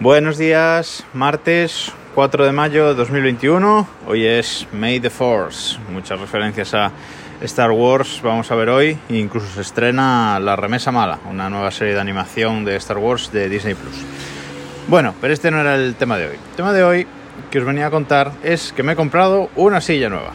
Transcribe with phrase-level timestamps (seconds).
[0.00, 3.88] Buenos días, martes 4 de mayo de 2021.
[4.06, 5.76] Hoy es May the Force.
[5.90, 6.92] Muchas referencias a
[7.40, 8.96] Star Wars vamos a ver hoy.
[9.08, 13.48] Incluso se estrena La Remesa Mala, una nueva serie de animación de Star Wars de
[13.48, 13.96] Disney Plus.
[14.86, 16.36] Bueno, pero este no era el tema de hoy.
[16.36, 17.06] El tema de hoy
[17.50, 20.34] que os venía a contar es que me he comprado una silla nueva.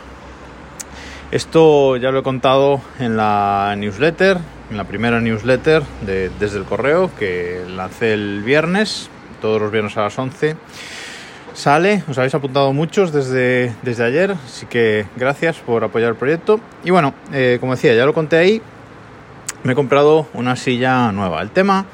[1.32, 4.40] Esto ya lo he contado en la newsletter,
[4.70, 9.10] en la primera newsletter de, desde el correo que lancé el viernes,
[9.44, 10.56] todos los viernes a las 11.
[11.54, 16.62] Sale, os habéis apuntado muchos desde, desde ayer, así que gracias por apoyar el proyecto.
[16.86, 18.62] Y bueno, eh, como decía, ya lo conté ahí,
[19.64, 21.42] me he comprado una silla nueva.
[21.42, 21.86] El tema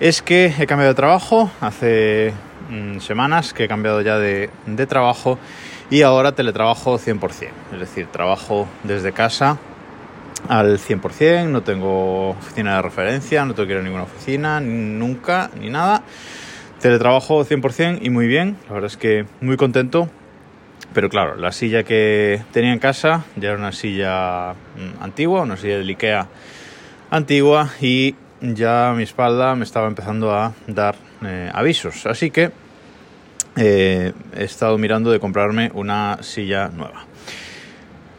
[0.00, 2.34] es que he cambiado de trabajo hace
[2.68, 5.38] mm, semanas que he cambiado ya de, de trabajo
[5.90, 9.58] y ahora teletrabajo 100%, es decir, trabajo desde casa
[10.48, 15.50] al 100%, no tengo oficina de referencia, no tengo que ir a ninguna oficina, nunca,
[15.58, 16.02] ni nada.
[16.84, 20.10] Teletrabajo 100% y muy bien, la verdad es que muy contento.
[20.92, 25.56] Pero claro, la silla que tenía en casa ya era una silla mm, antigua, una
[25.56, 26.28] silla de Ikea
[27.08, 32.04] antigua y ya mi espalda me estaba empezando a dar eh, avisos.
[32.04, 32.50] Así que
[33.56, 37.06] eh, he estado mirando de comprarme una silla nueva.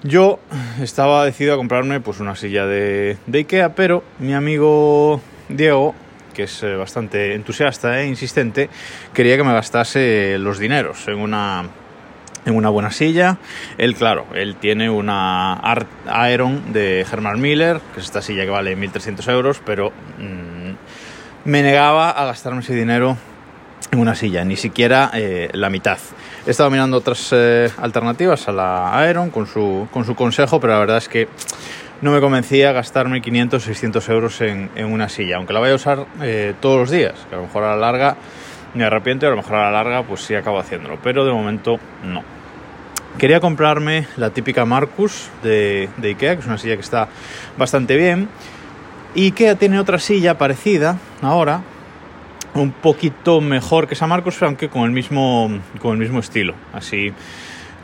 [0.02, 0.40] Yo
[0.82, 5.94] estaba decidido a comprarme pues una silla de, de Ikea, pero mi amigo Diego
[6.36, 8.70] que es eh, bastante entusiasta e insistente,
[9.14, 11.64] quería que me gastase los dineros en una,
[12.46, 13.38] en una buena silla.
[13.78, 18.52] Él, claro, él tiene una Art Aeron de Herman Miller, que es esta silla que
[18.52, 20.74] vale 1.300 euros, pero mmm,
[21.46, 23.18] me negaba a gastarme ese dinero
[23.92, 25.98] en una silla, ni siquiera eh, la mitad.
[26.46, 30.74] He estado mirando otras eh, alternativas a la Aeron con su, con su consejo, pero
[30.74, 31.28] la verdad es que
[32.02, 36.06] no me convencía gastarme 500, 600 euros en, una silla, aunque la vaya a usar
[36.22, 38.18] eh, todos los días, que a lo mejor a la larga
[38.74, 41.32] me arrepiento y a lo mejor a la larga pues sí acabo haciéndolo, pero de
[41.32, 42.24] momento no.
[43.18, 47.08] Quería comprarme la típica Marcus de, Ikea, que es una silla que está
[47.58, 48.28] bastante bien.
[49.16, 51.62] Ikea tiene otra silla parecida ahora,
[52.54, 56.56] un poquito mejor que esa Marcus, aunque con el mismo, con el mismo estilo.
[56.74, 57.14] Así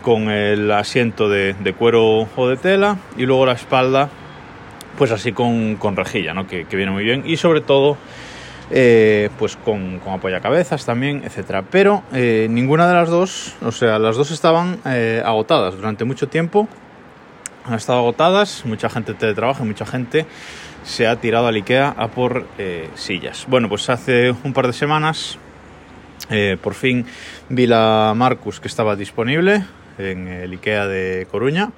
[0.01, 4.09] con el asiento de, cuero o de tela y luego la espalda
[4.97, 6.47] pues así con, con rejilla, ¿no?
[6.47, 7.97] que, que, viene muy bien y sobre todo
[8.73, 11.63] eh, pues con, con apoyacabezas también, etcétera.
[11.69, 16.29] Pero eh, ninguna de las dos, o sea, las dos estaban eh, agotadas durante mucho
[16.29, 16.69] tiempo,
[17.66, 20.25] han estado agotadas, mucha gente teletrabaja, mucha gente
[20.84, 22.47] se ha tirado al Ikea a por
[22.95, 23.45] sillas.
[23.50, 25.38] Bueno, pues hace un par de semanas
[26.61, 27.06] por fin
[27.50, 29.66] vi la Marcus que estaba disponible,
[29.97, 31.72] en el IKEA de Coruña.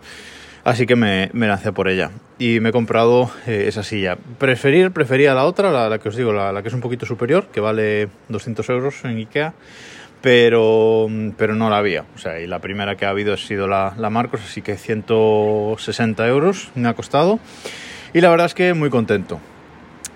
[0.63, 4.17] Así que me, me lancé por ella y me he comprado eh, esa silla.
[4.37, 7.05] Preferir, prefería la otra, la, la que os digo, la, la, que es un poquito
[7.05, 9.53] superior, que vale 200 euros en IKEA,
[10.21, 12.05] pero, pero no la había.
[12.15, 14.77] O sea, y la primera que ha habido ha sido la, la Marcos, así que
[14.77, 17.39] 160 euros me ha costado.
[18.13, 19.41] Y la verdad es que muy contento.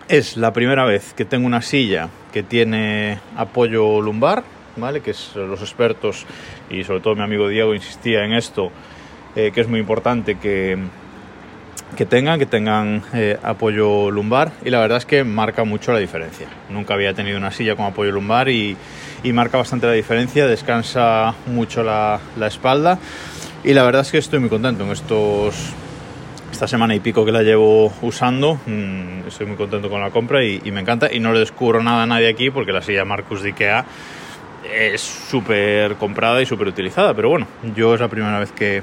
[0.07, 4.43] Es la primera vez que tengo una silla que tiene apoyo lumbar,
[4.77, 5.01] ¿vale?
[5.01, 6.25] Que es los expertos
[6.69, 8.71] y sobre todo mi amigo Diego insistía en esto,
[9.35, 10.77] eh, que es muy importante que,
[11.95, 15.99] que tengan, que tengan eh, apoyo lumbar y la verdad es que marca mucho la
[15.99, 16.47] diferencia.
[16.69, 18.75] Nunca había tenido una silla con apoyo lumbar y,
[19.23, 22.99] y marca bastante la diferencia, descansa mucho la, la, espalda
[23.63, 25.73] y la verdad es que estoy muy contento en estos
[26.51, 30.43] esta semana y pico que la llevo usando, mmm, estoy muy contento con la compra
[30.43, 33.05] y, y, me encanta y no le descubro nada a nadie aquí porque la silla
[33.05, 33.85] Marcus de Ikea
[34.63, 38.81] es súper comprada y súper utilizada, pero bueno, yo es la primera vez que,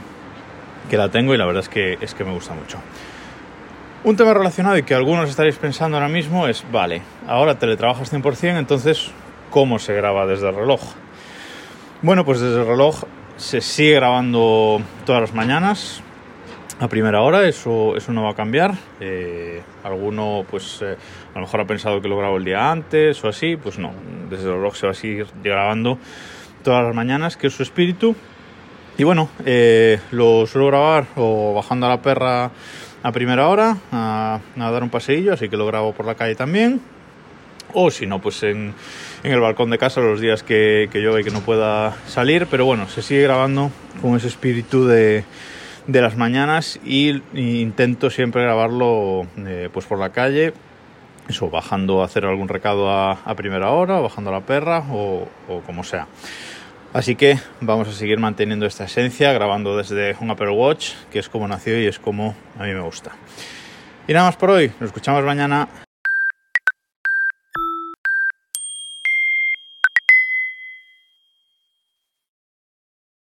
[0.91, 2.79] que, la tengo y la verdad es que, es que me gusta mucho.
[4.05, 8.59] Un tema relacionado y que algunos estaréis pensando ahora mismo es, vale, ahora teletrabajas 100%,
[8.59, 9.11] entonces,
[9.51, 10.81] ¿cómo se graba desde el reloj?
[12.03, 13.05] Bueno, pues desde el reloj
[13.37, 16.03] se sigue grabando todas las mañanas,
[16.81, 18.75] a primera hora, eso, eso no va a cambiar.
[19.01, 20.97] Eh, alguno, pues, eh,
[21.33, 23.93] a lo mejor ha pensado que lo grabo el día antes o así, pues no,
[24.29, 25.99] desde el reloj se va a seguir grabando
[26.63, 28.17] todas las mañanas, que es su espíritu.
[28.97, 32.51] Y bueno, eh, lo suelo grabar o bajando a la perra
[33.03, 36.81] a primera hora a, dar un paseillo, así que lo grabo por la calle también.
[37.73, 38.73] O si no, pues en,
[39.25, 42.47] en el balcón de casa los días que, que llueve y que no pueda salir.
[42.49, 45.25] Pero bueno, se sigue grabando con ese espíritu de
[45.87, 50.53] de las mañanas y, intento siempre grabarlo eh, pues por la calle.
[51.29, 55.61] Eso bajando a hacer algún recado a, primera hora bajando a la perra o, o,
[55.61, 56.07] como sea.
[56.93, 61.29] Así que vamos a seguir manteniendo esta esencia grabando desde un Apple Watch que es
[61.29, 63.13] como nació y es como a mí me gusta.
[64.07, 64.69] Y nada más por hoy.
[64.81, 65.69] Nos escuchamos mañana